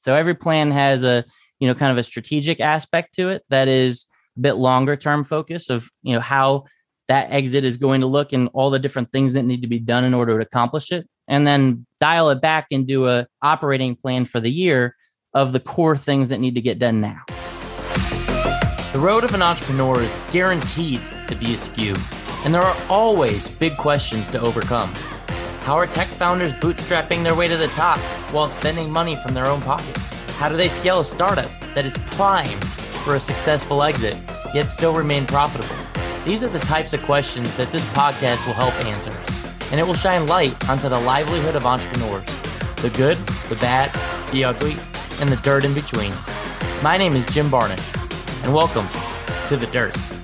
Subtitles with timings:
[0.00, 1.24] So every plan has a,
[1.58, 4.06] you know, kind of a strategic aspect to it that is
[4.38, 6.64] a bit longer term focus of, you know, how
[7.08, 9.78] that exit is going to look and all the different things that need to be
[9.78, 11.06] done in order to accomplish it.
[11.28, 14.96] And then dial it back and do a operating plan for the year
[15.34, 17.20] of the core things that need to get done now.
[18.94, 21.94] The road of an entrepreneur is guaranteed to be askew,
[22.42, 24.92] and there are always big questions to overcome.
[25.62, 27.98] How are tech founders bootstrapping their way to the top
[28.32, 30.12] while spending money from their own pockets?
[30.38, 32.64] How do they scale a startup that is primed
[33.04, 34.16] for a successful exit,
[34.54, 35.76] yet still remain profitable?
[36.24, 39.12] These are the types of questions that this podcast will help answer,
[39.70, 42.24] and it will shine light onto the livelihood of entrepreneurs
[42.76, 43.18] the good,
[43.50, 43.92] the bad,
[44.32, 44.74] the ugly,
[45.20, 46.12] and the dirt in between.
[46.82, 47.84] My name is Jim Barnish
[48.42, 48.88] and welcome
[49.48, 50.19] to The Dirt.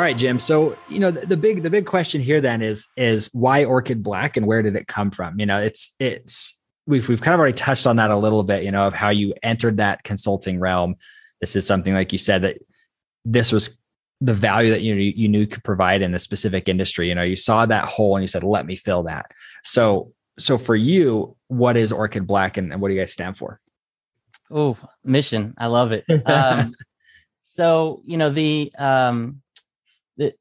[0.00, 0.38] All right, Jim.
[0.38, 4.02] So, you know, the, the, big the big question here then is is why Orchid
[4.02, 5.38] Black and where did it come from?
[5.38, 8.64] You know, it's it's we've we've kind of already touched on that a little bit,
[8.64, 10.94] you know, of how you entered that consulting realm.
[11.42, 12.56] This is something like you said that
[13.26, 13.76] this was
[14.22, 17.10] the value that you you knew could provide in a specific industry.
[17.10, 19.30] You know, you saw that hole and you said, "Let me fill that."
[19.64, 23.36] So, so for you, what is Orchid Black and, and what do you guys stand
[23.36, 23.60] for?
[24.50, 25.52] Oh, mission.
[25.58, 26.06] I love it.
[26.26, 26.74] Um,
[27.52, 29.49] so, you know, the, um, the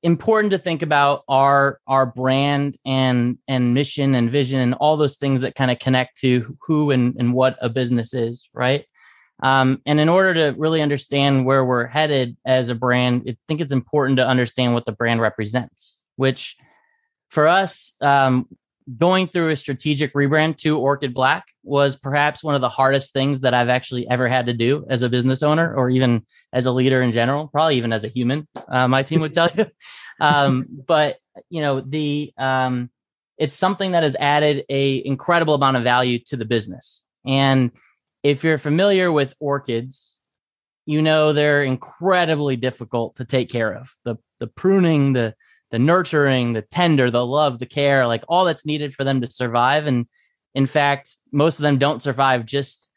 [0.03, 5.17] important to think about our our brand and and mission and vision and all those
[5.17, 8.85] things that kind of connect to who and, and what a business is, right?
[9.41, 13.61] Um, and in order to really understand where we're headed as a brand, I think
[13.61, 16.57] it's important to understand what the brand represents, which
[17.29, 18.47] for us, um,
[18.97, 23.41] going through a strategic rebrand to Orchid Black was perhaps one of the hardest things
[23.41, 26.71] that I've actually ever had to do as a business owner or even as a
[26.71, 29.65] leader in general, probably even as a human, uh, my team would tell you.
[30.21, 31.15] Um, but,
[31.49, 32.89] you know, the, um,
[33.37, 37.05] it's something that has added a incredible amount of value to the business.
[37.25, 37.71] And
[38.21, 40.19] if you're familiar with orchids,
[40.85, 43.93] you know they're incredibly difficult to take care of.
[44.03, 45.35] The the pruning, the
[45.71, 49.31] the nurturing, the tender, the love, the care, like all that's needed for them to
[49.31, 49.87] survive.
[49.87, 50.07] And
[50.55, 52.89] in fact, most of them don't survive just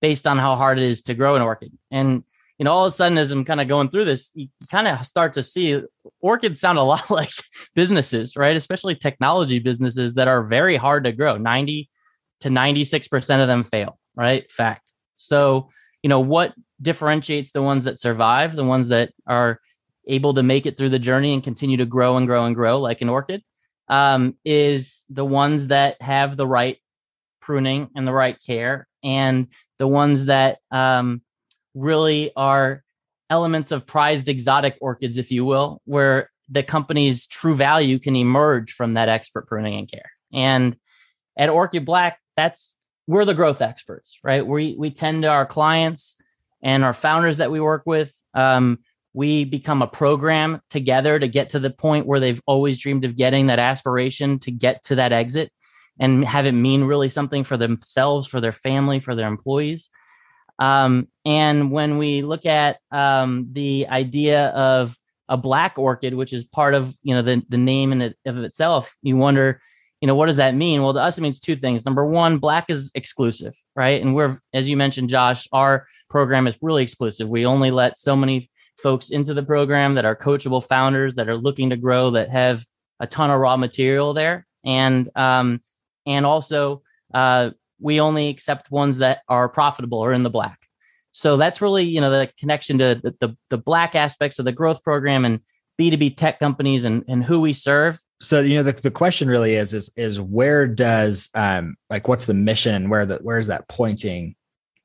[0.00, 1.72] based on how hard it is to grow an orchid.
[1.90, 2.22] And
[2.58, 4.88] you know, all of a sudden, as I'm kind of going through this, you kind
[4.88, 5.80] of start to see
[6.20, 7.30] orchids sound a lot like
[7.74, 8.56] businesses, right?
[8.56, 11.36] Especially technology businesses that are very hard to grow.
[11.36, 11.88] 90
[12.40, 14.50] to 96% of them fail, right?
[14.50, 14.92] Fact.
[15.16, 15.70] So,
[16.02, 16.52] you know, what
[16.82, 19.60] differentiates the ones that survive, the ones that are
[20.08, 22.80] able to make it through the journey and continue to grow and grow and grow
[22.80, 23.42] like an orchid
[23.88, 26.78] um, is the ones that have the right
[27.40, 29.48] pruning and the right care and
[29.78, 31.22] the ones that um,
[31.74, 32.82] really are
[33.30, 38.72] elements of prized exotic orchids if you will where the company's true value can emerge
[38.72, 40.10] from that expert pruning and care.
[40.32, 40.76] And
[41.36, 42.74] at orchid black that's
[43.06, 44.46] we're the growth experts right?
[44.46, 46.16] We we tend to our clients
[46.62, 48.78] and our founders that we work with um,
[49.14, 53.16] we become a program together to get to the point where they've always dreamed of
[53.16, 55.50] getting that aspiration to get to that exit
[55.98, 59.88] and have it mean really something for themselves, for their family, for their employees.
[60.58, 64.96] Um, and when we look at um, the idea of
[65.28, 68.38] a black orchid, which is part of you know the the name in it of
[68.38, 69.60] itself, you wonder,
[70.00, 70.82] you know, what does that mean?
[70.82, 71.84] Well, to us, it means two things.
[71.84, 74.00] Number one, black is exclusive, right?
[74.00, 77.28] And we're, as you mentioned, Josh, our program is really exclusive.
[77.28, 81.36] We only let so many folks into the program that are coachable founders that are
[81.36, 82.64] looking to grow that have
[83.00, 84.46] a ton of raw material there.
[84.64, 85.60] And um,
[86.06, 86.82] and also
[87.14, 87.50] uh,
[87.80, 90.58] we only accept ones that are profitable or in the black.
[91.12, 94.52] So that's really you know the connection to the, the, the black aspects of the
[94.52, 95.40] growth program and
[95.80, 97.98] b2b tech companies and, and who we serve.
[98.20, 102.26] So you know the, the question really is is is where does um like what's
[102.26, 102.88] the mission?
[102.88, 104.34] Where the where is that pointing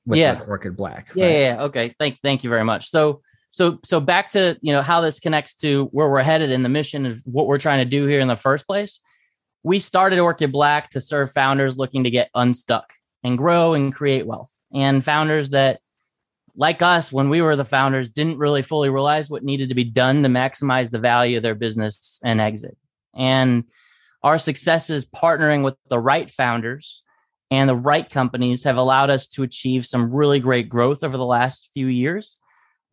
[0.06, 0.40] with, yeah.
[0.40, 1.40] with orchid black yeah, right?
[1.40, 1.62] yeah.
[1.64, 1.96] Okay.
[2.00, 2.90] Thank thank you very much.
[2.90, 3.22] So
[3.54, 6.70] so so back to you know how this connects to where we're headed in the
[6.70, 9.00] mission of what we're trying to do here in the first place.
[9.62, 12.92] We started orchid black to serve founders looking to get unstuck
[13.24, 14.52] and grow and create wealth.
[14.74, 15.80] And founders that
[16.56, 19.84] like us when we were the founders didn't really fully realize what needed to be
[19.84, 22.76] done to maximize the value of their business and exit.
[23.16, 23.66] And
[24.24, 27.04] our successes partnering with the right founders
[27.52, 31.26] and the right companies have allowed us to achieve some really great growth over the
[31.26, 32.38] last few years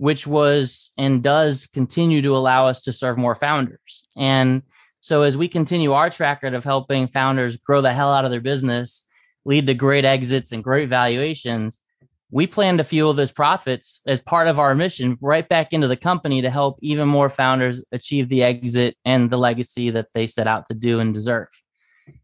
[0.00, 4.08] which was and does continue to allow us to serve more founders.
[4.17, 4.62] And
[5.00, 8.31] so as we continue our track record of helping founders grow the hell out of
[8.31, 9.05] their business,
[9.44, 11.79] lead to great exits and great valuations,
[12.31, 15.99] we plan to fuel those profits as part of our mission right back into the
[15.99, 20.46] company to help even more founders achieve the exit and the legacy that they set
[20.46, 21.49] out to do and deserve.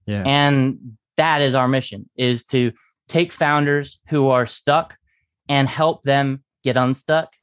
[0.06, 0.22] Yeah.
[0.24, 2.72] And that is our mission is to
[3.06, 4.96] take founders who are stuck
[5.46, 7.35] and help them get unstuck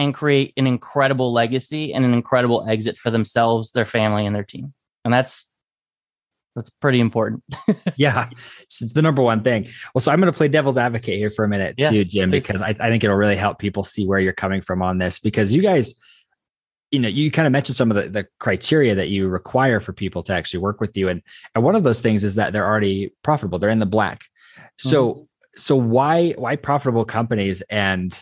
[0.00, 4.44] and create an incredible legacy and an incredible exit for themselves, their family, and their
[4.44, 4.72] team.
[5.04, 5.46] And that's
[6.56, 7.44] that's pretty important.
[7.96, 8.30] yeah,
[8.62, 9.68] it's, it's, the number one thing.
[9.94, 12.30] Well, so I'm going to play devil's advocate here for a minute yeah, too, Jim,
[12.30, 15.18] because I, I think it'll really help people see where you're coming from on this.
[15.18, 15.94] Because you guys,
[16.90, 19.92] you know, you kind of mentioned some of the, the criteria that you require for
[19.92, 21.20] people to actually work with you, and
[21.54, 23.58] and one of those things is that they're already profitable.
[23.58, 24.24] They're in the black.
[24.78, 25.22] So mm-hmm.
[25.56, 28.18] so why why profitable companies and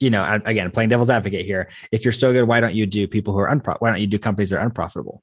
[0.00, 3.08] you know again playing devil's advocate here if you're so good why don't you do
[3.08, 5.22] people who are unpro why don't you do companies that are unprofitable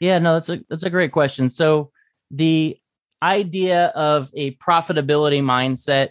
[0.00, 1.48] yeah, no, that's a that's a great question.
[1.48, 1.90] So
[2.30, 2.78] the
[3.22, 6.10] idea of a profitability mindset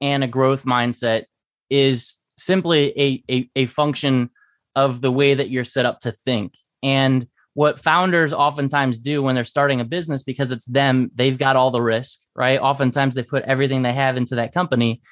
[0.00, 1.24] and a growth mindset
[1.70, 4.30] is simply a, a, a function
[4.74, 6.54] of the way that you're set up to think.
[6.82, 11.54] And what founders oftentimes do when they're starting a business because it's them, they've got
[11.54, 12.58] all the risk, right?
[12.58, 15.02] Oftentimes they put everything they have into that company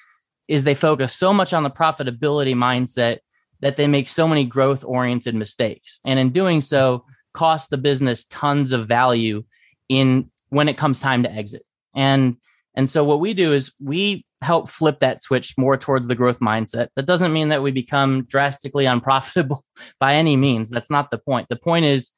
[0.51, 3.19] is they focus so much on the profitability mindset
[3.61, 6.01] that they make so many growth oriented mistakes.
[6.05, 9.45] And in doing so, cost the business tons of value
[9.89, 11.65] in when it comes time to exit.
[11.95, 12.37] And
[12.75, 16.41] and so what we do is we help flip that switch more towards the growth
[16.41, 16.89] mindset.
[16.97, 19.65] That doesn't mean that we become drastically unprofitable
[20.01, 20.69] by any means.
[20.69, 21.49] That's not the point.
[21.49, 22.11] The point is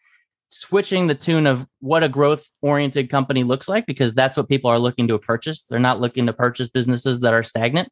[0.48, 4.70] switching the tune of what a growth oriented company looks like because that's what people
[4.70, 5.64] are looking to purchase.
[5.68, 7.90] They're not looking to purchase businesses that are stagnant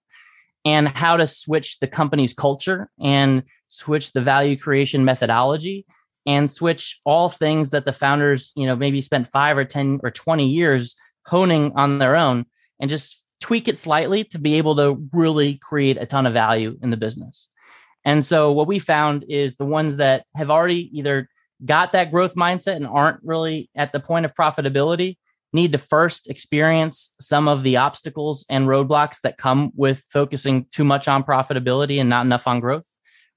[0.64, 5.86] and how to switch the company's culture and switch the value creation methodology
[6.26, 10.10] and switch all things that the founders, you know, maybe spent five or 10 or
[10.10, 10.94] 20 years
[11.26, 12.44] honing on their own
[12.78, 16.76] and just tweak it slightly to be able to really create a ton of value
[16.82, 17.48] in the business.
[18.04, 21.28] And so what we found is the ones that have already either
[21.64, 25.16] got that growth mindset and aren't really at the point of profitability
[25.52, 30.84] need to first experience some of the obstacles and roadblocks that come with focusing too
[30.84, 32.86] much on profitability and not enough on growth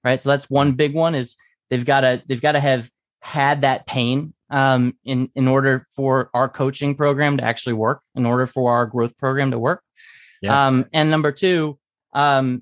[0.03, 1.35] right so that's one big one is
[1.73, 2.87] They've got to they've got to have
[3.21, 8.27] had that pain um, in in order for our coaching program to actually work, in
[8.27, 9.81] order for our growth program to work.
[10.43, 10.67] Yeah.
[10.67, 11.79] Um, and number two,
[12.13, 12.61] um,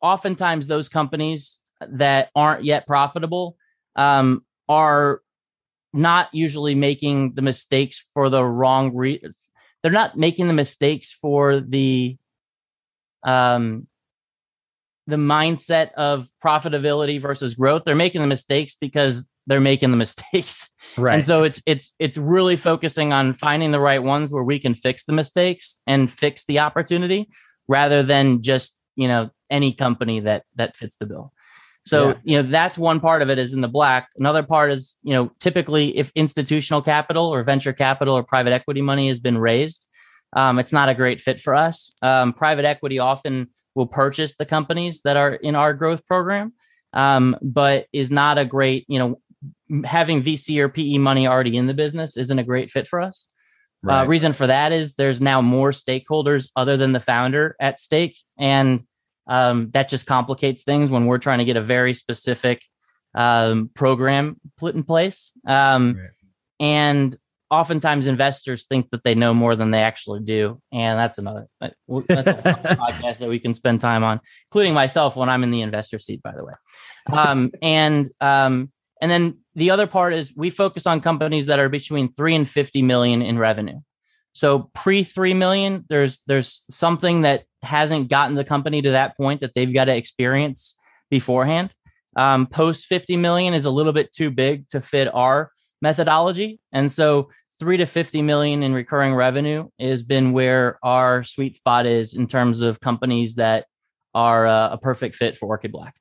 [0.00, 3.56] oftentimes those companies that aren't yet profitable
[3.96, 5.20] um, are
[5.98, 9.34] not usually making the mistakes for the wrong reason.
[9.82, 12.16] They're not making the mistakes for the
[13.24, 13.88] um
[15.08, 17.82] the mindset of profitability versus growth.
[17.84, 20.68] They're making the mistakes because they're making the mistakes.
[20.96, 21.14] Right.
[21.14, 24.74] And so it's it's it's really focusing on finding the right ones where we can
[24.74, 27.28] fix the mistakes and fix the opportunity
[27.66, 31.32] rather than just, you know, any company that that fits the bill.
[31.88, 32.14] So, yeah.
[32.24, 34.10] you know, that's one part of it is in the black.
[34.16, 38.82] Another part is, you know, typically if institutional capital or venture capital or private equity
[38.82, 39.86] money has been raised,
[40.34, 41.94] um, it's not a great fit for us.
[42.02, 46.52] Um, private equity often will purchase the companies that are in our growth program,
[46.92, 49.20] um, but is not a great, you know,
[49.84, 53.26] having VC or PE money already in the business isn't a great fit for us.
[53.86, 54.02] Uh, right.
[54.02, 58.18] Uh, reason for that is there's now more stakeholders other than the founder at stake,
[58.38, 58.82] and
[59.28, 62.62] um, that just complicates things when we're trying to get a very specific
[63.14, 65.32] um, program put in place.
[65.46, 66.10] Um, right.
[66.60, 67.16] And
[67.50, 71.74] oftentimes investors think that they know more than they actually do and that's another that's
[71.86, 75.98] a podcast that we can spend time on including myself when i'm in the investor
[75.98, 76.52] seat by the way
[77.10, 81.70] um, and um, and then the other part is we focus on companies that are
[81.70, 83.80] between 3 and 50 million in revenue
[84.34, 89.40] so pre 3 million there's there's something that hasn't gotten the company to that point
[89.40, 90.74] that they've got to experience
[91.10, 91.72] beforehand
[92.18, 96.60] um, post 50 million is a little bit too big to fit our methodology.
[96.72, 101.86] And so three to 50 million in recurring revenue has been where our sweet spot
[101.86, 103.66] is in terms of companies that
[104.14, 105.94] are uh, a perfect fit for Orchid Black.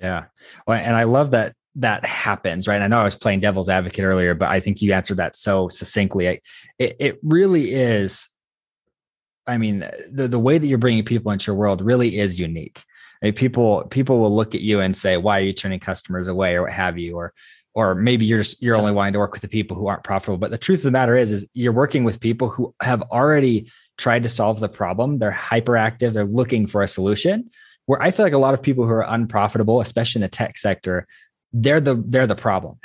[0.00, 0.26] Yeah.
[0.66, 2.82] Well, and I love that that happens, right?
[2.82, 5.68] I know I was playing devil's advocate earlier, but I think you answered that so
[5.68, 6.26] succinctly.
[6.26, 6.40] It,
[6.78, 8.28] it really is.
[9.46, 12.82] I mean, the, the way that you're bringing people into your world really is unique.
[13.22, 16.28] I mean, people people will look at you and say, "Why are you turning customers
[16.28, 17.32] away?" or what have you, or
[17.74, 20.38] or maybe you're just you're only wanting to work with the people who aren't profitable
[20.38, 23.70] but the truth of the matter is is you're working with people who have already
[23.98, 27.48] tried to solve the problem they're hyperactive they're looking for a solution
[27.86, 30.58] where i feel like a lot of people who are unprofitable especially in the tech
[30.58, 31.06] sector
[31.52, 32.78] they're the they're the problem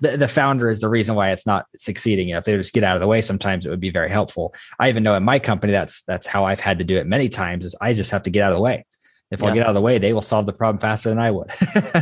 [0.00, 2.72] the, the founder is the reason why it's not succeeding you know, if they just
[2.72, 5.22] get out of the way sometimes it would be very helpful i even know in
[5.22, 8.10] my company that's that's how i've had to do it many times is i just
[8.10, 8.84] have to get out of the way
[9.30, 9.48] if yeah.
[9.48, 11.50] i get out of the way they will solve the problem faster than i would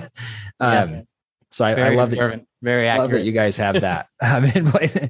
[0.60, 1.02] um,
[1.50, 2.44] So I, I love that.
[2.60, 3.10] Very accurate.
[3.10, 4.44] Love that you guys have that um.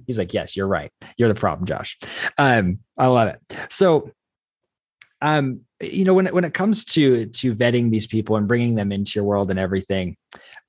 [0.07, 0.93] He's like, yes, you're right.
[1.17, 1.99] You're the problem, Josh.
[2.37, 3.41] Um, I love it.
[3.71, 4.13] So,
[5.21, 8.75] um, you know, when it, when it comes to to vetting these people and bringing
[8.75, 10.17] them into your world and everything,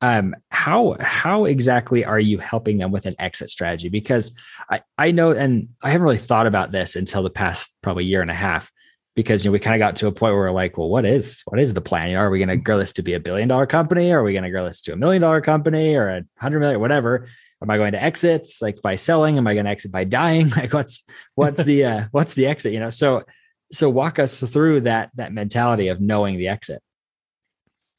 [0.02, 3.90] um, how how exactly are you helping them with an exit strategy?
[3.90, 4.32] Because
[4.70, 8.22] I I know, and I haven't really thought about this until the past probably year
[8.22, 8.72] and a half
[9.16, 11.06] because you know we kind of got to a point where we're like, well, what
[11.06, 12.10] is what is the plan?
[12.10, 14.12] You know, are we going to grow this to be a billion dollar company?
[14.12, 16.80] Are we going to grow this to a million dollar company or a hundred million,
[16.80, 17.28] whatever?
[17.62, 19.38] Am I going to exit like by selling?
[19.38, 20.50] Am I going to exit by dying?
[20.56, 21.04] Like what's
[21.36, 22.74] what's the uh, what's the exit?
[22.74, 23.24] You know, so
[23.72, 26.82] so walk us through that that mentality of knowing the exit.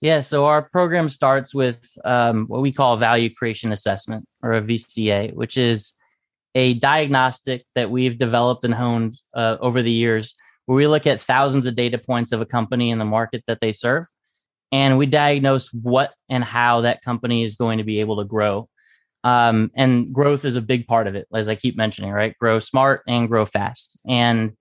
[0.01, 4.63] Yeah, so our program starts with um, what we call value creation assessment or a
[4.63, 5.93] VCA, which is
[6.55, 10.35] a diagnostic that we've developed and honed uh, over the years
[10.67, 13.61] where we look at thousands of data points of a company in the market that
[13.61, 14.07] they serve
[14.73, 18.69] and we diagnose what and how that company is going to be able to grow.
[19.23, 22.37] Um, and growth is a big part of it as i keep mentioning right?
[22.39, 23.99] Grow smart and grow fast.
[24.07, 24.53] And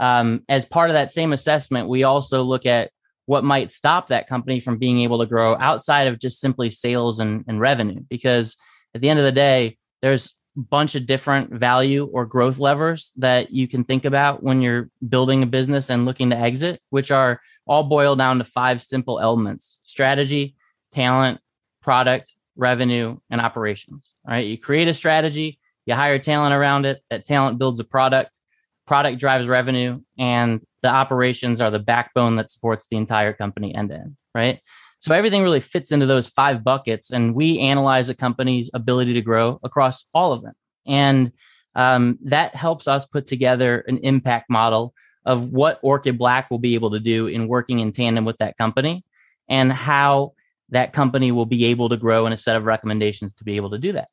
[0.00, 2.90] um, as part of that same assessment we also look at
[3.26, 7.18] what might stop that company from being able to grow outside of just simply sales
[7.18, 8.56] and, and revenue because
[8.94, 13.12] at the end of the day there's a bunch of different value or growth levers
[13.16, 17.10] that you can think about when you're building a business and looking to exit, which
[17.10, 20.54] are all boiled down to five simple elements strategy,
[20.92, 21.40] talent,
[21.82, 24.14] product, revenue, and operations.
[24.26, 24.46] All right.
[24.46, 28.38] You create a strategy, you hire talent around it, that talent builds a product,
[28.86, 33.88] product drives revenue, and the operations are the backbone that supports the entire company end
[33.90, 34.16] to end.
[34.34, 34.60] Right.
[34.98, 39.22] So everything really fits into those five buckets, and we analyze a company's ability to
[39.22, 40.54] grow across all of them.
[40.86, 41.32] And
[41.74, 44.94] um, that helps us put together an impact model
[45.26, 48.56] of what Orchid Black will be able to do in working in tandem with that
[48.58, 49.04] company
[49.48, 50.32] and how
[50.70, 53.70] that company will be able to grow in a set of recommendations to be able
[53.70, 54.08] to do that.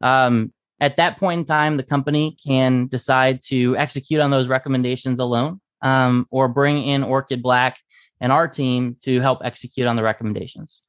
[0.00, 5.20] Um, at that point in time, the company can decide to execute on those recommendations
[5.20, 7.78] alone um, or bring in Orchid Black
[8.20, 10.82] and our team to help execute on the recommendations.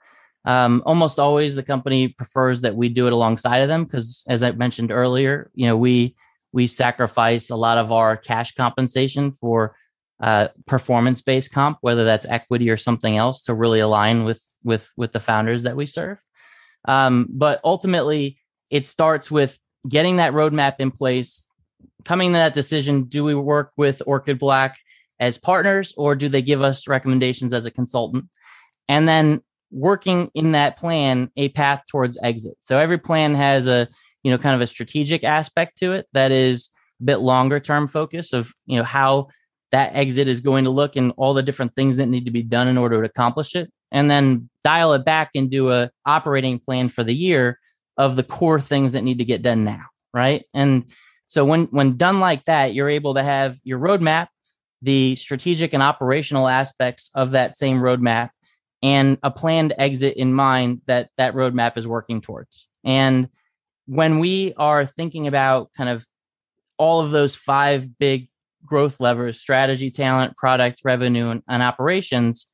[0.46, 4.44] Um, almost always, the company prefers that we do it alongside of them because, as
[4.44, 6.16] I mentioned earlier, you know we
[6.52, 9.76] we sacrifice a lot of our cash compensation for
[10.22, 14.92] uh, performance based comp, whether that's equity or something else, to really align with with
[14.96, 16.20] with the founders that we serve.
[16.88, 18.38] Um, but ultimately,
[18.70, 21.46] it starts with getting that roadmap in place,
[22.04, 24.78] coming to that decision: do we work with Orchid Black
[25.20, 28.26] as partners or do they give us recommendations as a consultant?
[28.90, 32.56] And then working in that plan a path towards exit.
[32.62, 33.88] So every plan has a,
[34.24, 36.70] you know, kind of a strategic aspect to it that is
[37.02, 39.28] a bit longer term focus of, you know, how
[39.72, 42.44] that exit is going to look and all the different things that need to be
[42.44, 46.60] done in order to accomplish it and then dial it back and do a operating
[46.60, 47.60] plan for the year
[47.98, 49.84] of the core things that need to get done now
[50.14, 50.86] right and
[51.28, 54.28] so when when done like that you're able to have your roadmap
[54.82, 58.30] the strategic and operational aspects of that same roadmap
[58.84, 62.68] and a planned exit in mind that that roadmap is working towards.
[62.84, 63.30] And
[63.88, 66.06] when we are thinking about kind of
[66.78, 68.30] all of those five big
[68.64, 72.48] growth levers strategy, talent, product, revenue, and, and operations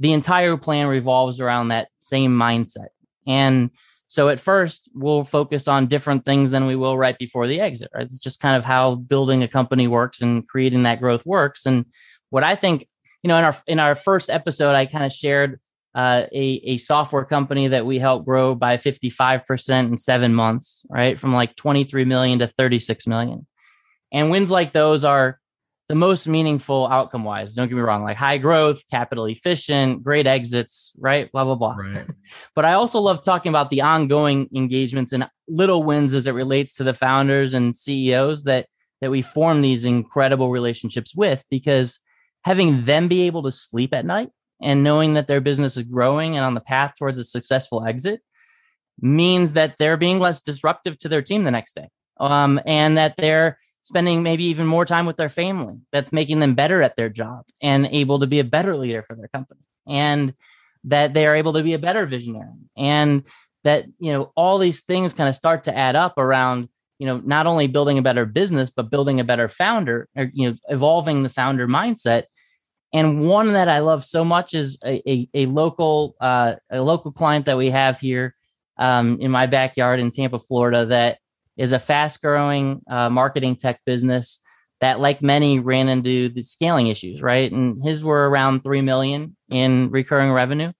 [0.00, 2.88] the entire plan revolves around that same mindset.
[3.28, 3.70] And
[4.08, 7.90] so at first, we'll focus on different things than we will right before the exit.
[7.94, 8.04] Right?
[8.04, 11.66] It's just kind of how building a company works and creating that growth works.
[11.66, 11.86] And
[12.30, 12.86] what I think,
[13.22, 15.60] you know, in our in our first episode, I kind of shared
[15.94, 20.34] uh, a a software company that we helped grow by fifty five percent in seven
[20.34, 23.46] months, right, from like twenty three million to thirty six million.
[24.12, 25.40] And wins like those are
[25.88, 27.52] the most meaningful outcome wise.
[27.52, 31.30] Don't get me wrong, like high growth, capital efficient, great exits, right?
[31.30, 31.74] Blah, blah, blah.
[31.74, 32.06] Right.
[32.54, 36.74] but I also love talking about the ongoing engagements and little wins as it relates
[36.74, 38.66] to the founders and CEOs that
[39.00, 42.00] that we form these incredible relationships with because
[42.42, 44.30] having them be able to sleep at night
[44.62, 48.20] and knowing that their business is growing and on the path towards a successful exit
[49.00, 51.88] means that they're being less disruptive to their team the next day.
[52.18, 56.54] Um, and that they're spending maybe even more time with their family that's making them
[56.54, 59.60] better at their job and able to be a better leader for their company.
[59.86, 60.34] And
[60.84, 62.48] that they are able to be a better visionary.
[62.76, 63.24] And
[63.62, 67.20] that you know all these things kind of start to add up around you know
[67.24, 71.22] not only building a better business but building a better founder or you know evolving
[71.22, 72.24] the founder mindset.
[72.92, 77.10] And one that i love so much is a, a, a local uh, a local
[77.10, 78.34] client that we have here
[78.78, 81.18] um, in my backyard in tampa florida that
[81.56, 84.40] is a fast growing uh, marketing tech business
[84.80, 87.50] that like many ran into the scaling issues right?
[87.50, 90.72] And his were around 3 million in recurring revenue.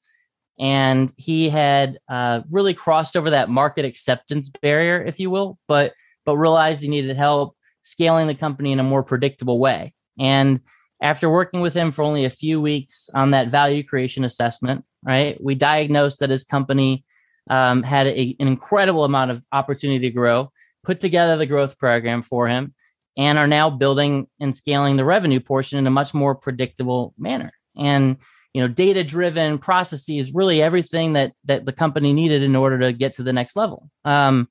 [0.59, 5.93] And he had uh, really crossed over that market acceptance barrier, if you will, but
[6.25, 9.95] but realized he needed help scaling the company in a more predictable way.
[10.19, 10.61] And
[11.03, 15.39] after working with him for only a few weeks on that value creation assessment, right,
[15.43, 17.05] we diagnosed that his company
[17.51, 20.51] um, had a, an incredible amount of opportunity to grow,
[20.85, 22.75] put together the growth program for him,
[23.17, 27.53] and are now building and scaling the revenue portion in a much more predictable manner.
[27.77, 28.19] And
[28.55, 32.93] you know data driven processes really everything that that the company needed in order to
[32.93, 33.91] get to the next level.
[34.05, 34.49] Um,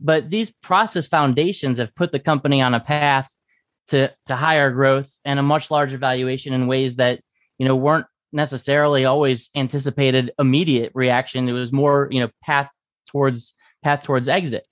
[0.00, 3.32] but these process foundations have put the company on a path
[3.88, 7.20] to to higher growth and a much larger valuation in ways that
[7.58, 11.48] you know weren't necessarily always anticipated immediate reaction.
[11.48, 12.68] It was more you know path
[13.06, 14.66] towards path towards exit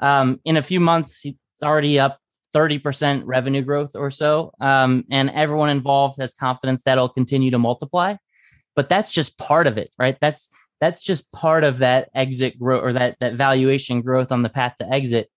[0.00, 2.18] um, in a few months it's already up
[2.54, 4.52] 30% revenue growth or so.
[4.60, 8.16] Um, and everyone involved has confidence that'll continue to multiply.
[8.74, 10.16] But that's just part of it, right?
[10.20, 10.48] That's
[10.80, 14.76] that's just part of that exit growth or that that valuation growth on the path
[14.80, 15.28] to exit.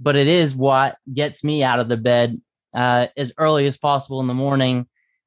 [0.00, 2.40] But it is what gets me out of the bed
[2.74, 4.86] uh, as early as possible in the morning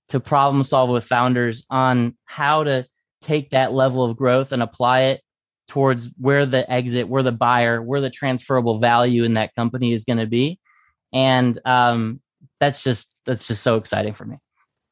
[0.10, 2.86] to problem solve with founders on how to
[3.22, 5.22] take that level of growth and apply it
[5.68, 10.04] towards where the exit, where the buyer, where the transferable value in that company is
[10.04, 10.60] going to be
[11.14, 12.22] and um,
[12.60, 14.38] that's just that's just so exciting for me.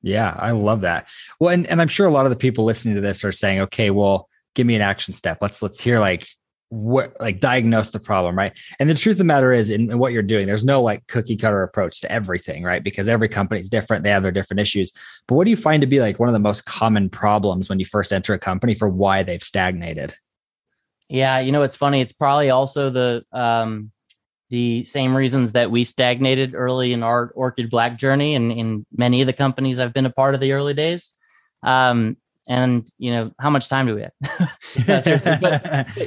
[0.01, 1.07] Yeah, I love that.
[1.39, 3.59] Well, and, and I'm sure a lot of the people listening to this are saying,
[3.61, 5.39] okay, well, give me an action step.
[5.41, 6.27] Let's let's hear like
[6.69, 8.57] what like diagnose the problem, right?
[8.79, 11.05] And the truth of the matter is, in, in what you're doing, there's no like
[11.07, 12.83] cookie cutter approach to everything, right?
[12.83, 14.91] Because every company is different, they have their different issues.
[15.27, 17.79] But what do you find to be like one of the most common problems when
[17.79, 20.15] you first enter a company for why they've stagnated?
[21.09, 22.01] Yeah, you know, it's funny.
[22.01, 23.91] It's probably also the um
[24.49, 29.21] the same reasons that we stagnated early in our Orchid Black journey and in many
[29.21, 31.13] of the companies I've been a part of the early days.
[31.61, 34.11] Um, and you know, how much time do we have?
[34.87, 35.05] but,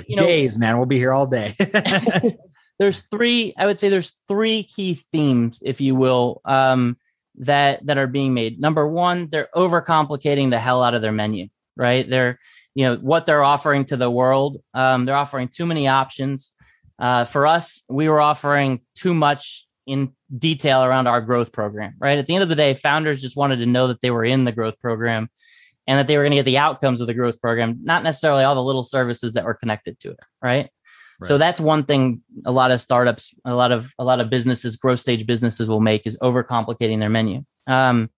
[0.09, 0.76] you know, Days, man.
[0.76, 1.54] We'll be here all day.
[2.78, 6.97] there's three, I would say there's three key themes, if you will, um,
[7.37, 8.61] that that are being made.
[8.61, 11.46] Number one, they're overcomplicating the hell out of their menu,
[11.77, 12.09] right?
[12.09, 12.40] They're,
[12.74, 14.58] you know, what they're offering to the world.
[14.74, 16.52] Um, they're offering too many options
[17.02, 22.16] uh, for us, we were offering too much in detail around our growth program, right?
[22.16, 24.44] At the end of the day, founders just wanted to know that they were in
[24.44, 25.28] the growth program
[25.88, 28.44] and that they were going to get the outcomes of the growth program, not necessarily
[28.44, 30.70] all the little services that were connected to it, right?
[31.20, 31.26] right?
[31.26, 34.76] So that's one thing a lot of startups, a lot of a lot of businesses,
[34.76, 37.42] growth stage businesses will make is overcomplicating their menu.
[37.66, 38.11] Um,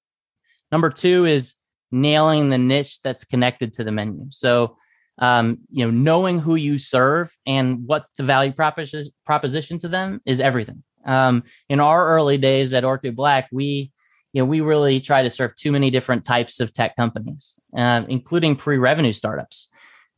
[0.71, 1.55] number two is
[1.95, 4.27] nailing the niche that's connected to the menu.
[4.31, 4.77] So
[5.19, 10.21] um, you know, knowing who you serve and what the value proposition proposition to them
[10.27, 10.83] is everything.
[11.07, 13.93] Um, in our early days at Orchid Black, we,
[14.33, 18.03] you know, we really try to serve too many different types of tech companies, uh,
[18.09, 19.69] including pre-revenue startups,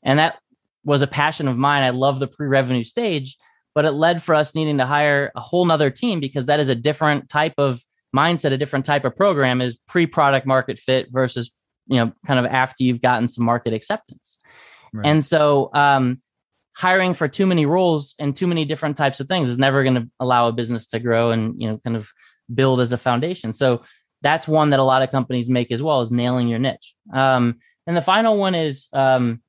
[0.02, 0.38] and that
[0.84, 1.82] was a passion of mine.
[1.82, 3.36] I love the pre-revenue stage,
[3.74, 6.70] but it led for us needing to hire a whole nother team because that is
[6.70, 7.84] a different type of
[8.16, 11.52] mindset, a different type of program is pre-product market fit versus
[11.86, 14.38] you know kind of after you've gotten some market acceptance.
[14.92, 15.06] Right.
[15.06, 16.20] And so um,
[16.74, 19.96] hiring for too many roles and too many different types of things is never going
[19.96, 22.10] to allow a business to grow and you know kind of
[22.54, 23.52] build as a foundation.
[23.52, 23.82] So
[24.22, 26.94] that's one that a lot of companies make as well is nailing your niche.
[27.12, 29.42] Um, and the final one is, um,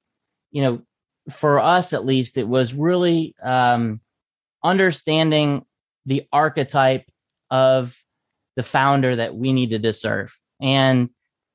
[0.51, 0.81] you know,
[1.29, 4.01] for us at least, it was really um,
[4.63, 5.65] understanding
[6.05, 7.09] the archetype
[7.49, 7.97] of
[8.55, 10.37] the founder that we needed to serve.
[10.61, 11.09] And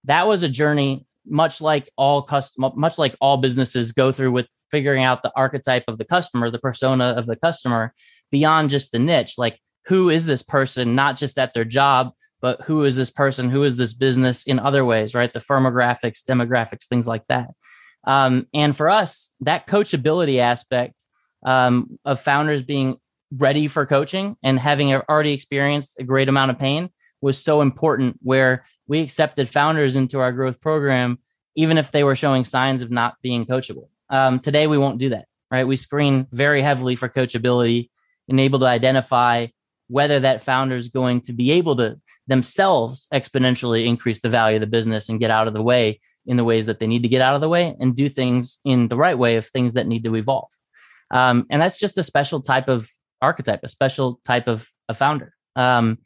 [0.04, 4.46] that was a journey much like all custom, much like all businesses go through with
[4.70, 7.94] figuring out the archetype of the customer, the persona of the customer,
[8.30, 9.34] beyond just the niche.
[9.38, 13.50] Like, who is this person, not just at their job, but who is this person?
[13.50, 15.32] Who is this business in other ways, right?
[15.32, 17.48] The firmographics, demographics, things like that.
[18.04, 21.04] Um, and for us, that coachability aspect
[21.46, 22.96] um, of founders being
[23.36, 28.18] ready for coaching and having already experienced a great amount of pain was so important.
[28.22, 31.18] Where we accepted founders into our growth program,
[31.54, 33.88] even if they were showing signs of not being coachable.
[34.10, 35.66] Um, today, we won't do that, right?
[35.66, 37.90] We screen very heavily for coachability
[38.28, 39.48] and able to identify
[39.88, 44.60] whether that founder is going to be able to themselves exponentially increase the value of
[44.60, 47.08] the business and get out of the way in the ways that they need to
[47.08, 49.86] get out of the way and do things in the right way of things that
[49.86, 50.48] need to evolve.
[51.10, 52.88] Um, and that's just a special type of
[53.20, 55.34] archetype, a special type of a founder.
[55.56, 55.98] Um,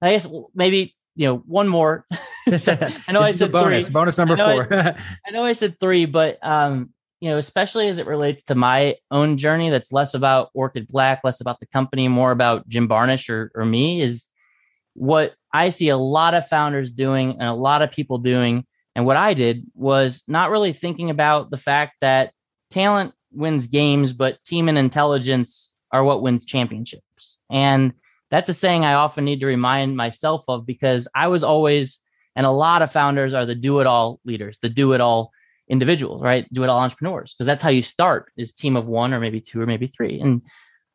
[0.00, 2.06] I guess maybe you know, one more.
[2.46, 3.92] I know I said bonus, three.
[3.92, 4.74] bonus number I four.
[4.74, 4.96] I,
[5.26, 8.96] I, know I said three, but um, you know, especially as it relates to my
[9.10, 13.30] own journey, that's less about Orchid Black, less about the company, more about Jim Barnish
[13.30, 14.26] or, or me, is
[14.94, 19.06] what I see a lot of founders doing and a lot of people doing And
[19.06, 22.32] what I did was not really thinking about the fact that
[22.70, 27.38] talent wins games, but team and intelligence are what wins championships.
[27.50, 27.92] And
[28.32, 31.98] that's a saying I often need to remind myself of because I was always,
[32.34, 35.32] and a lot of founders are the do it all leaders, the do it all
[35.68, 36.50] individuals, right?
[36.50, 39.42] Do it all entrepreneurs, because that's how you start is team of one or maybe
[39.42, 40.18] two or maybe three.
[40.18, 40.40] And,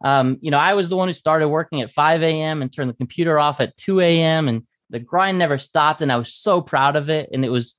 [0.04, 2.64] um, you know, I was the one who started working at 5 a.m.
[2.64, 4.48] and turned the computer off at 2 a.m.
[4.48, 6.02] and the grind never stopped.
[6.02, 7.30] And I was so proud of it.
[7.32, 7.76] And it was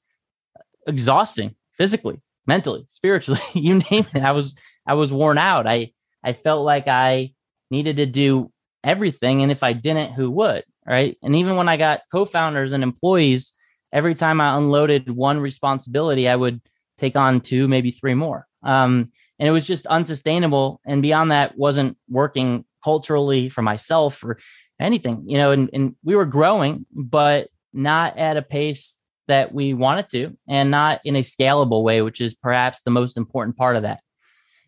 [0.86, 4.22] exhausting physically, mentally, spiritually, you name it.
[4.22, 4.54] I was,
[4.86, 5.66] I was worn out.
[5.66, 5.90] I,
[6.22, 7.32] I felt like I
[7.72, 8.52] needed to do
[8.84, 9.42] everything.
[9.42, 10.64] And if I didn't, who would?
[10.86, 11.18] Right.
[11.22, 13.52] And even when I got co founders and employees,
[13.92, 16.62] every time I unloaded one responsibility, I would
[16.96, 18.46] take on two, maybe three more.
[18.62, 20.80] Um, and it was just unsustainable.
[20.84, 24.38] And beyond that, wasn't working culturally for myself or
[24.80, 29.74] anything, you know, and, and we were growing, but not at a pace that we
[29.74, 33.76] wanted to and not in a scalable way, which is perhaps the most important part
[33.76, 34.00] of that.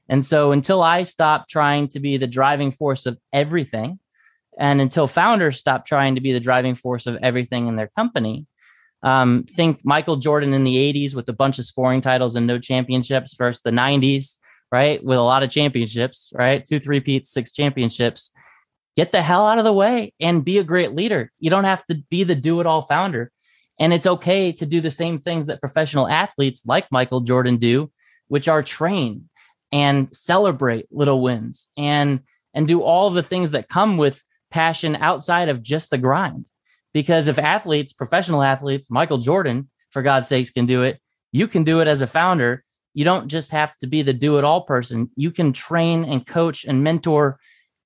[0.08, 3.99] And so until I stopped trying to be the driving force of everything,
[4.60, 8.46] and until founders stop trying to be the driving force of everything in their company,
[9.02, 12.58] um, think Michael Jordan in the 80s with a bunch of scoring titles and no
[12.58, 14.36] championships versus the 90s,
[14.70, 15.02] right?
[15.02, 16.62] With a lot of championships, right?
[16.62, 18.30] Two, three peats, six championships.
[18.96, 21.32] Get the hell out of the way and be a great leader.
[21.38, 23.32] You don't have to be the do it all founder.
[23.78, 27.90] And it's okay to do the same things that professional athletes like Michael Jordan do,
[28.28, 29.30] which are train
[29.72, 32.20] and celebrate little wins and
[32.52, 36.44] and do all the things that come with passion outside of just the grind
[36.92, 41.00] because if athletes professional athletes michael jordan for god's sakes can do it
[41.32, 44.38] you can do it as a founder you don't just have to be the do
[44.38, 47.38] it all person you can train and coach and mentor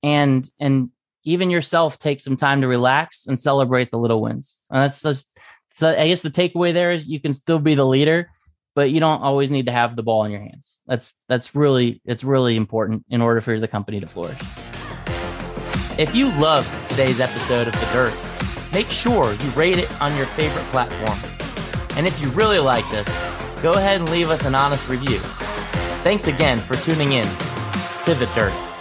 [0.03, 0.91] and and
[1.25, 5.29] even yourself take some time to relax and celebrate the little wins and that's just
[5.71, 8.31] so i guess the takeaway there is you can still be the leader
[8.75, 10.81] but you don't always need to have the ball in your hands.
[10.87, 14.41] That's that's really it's really important in order for the company to flourish.
[15.97, 18.15] If you loved today's episode of The Dirt,
[18.73, 21.17] make sure you rate it on your favorite platform.
[21.97, 23.07] And if you really like this,
[23.63, 25.19] go ahead and leave us an honest review.
[26.03, 27.23] Thanks again for tuning in
[28.07, 28.74] to The Dirt.